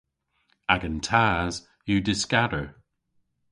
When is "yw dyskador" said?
1.89-2.67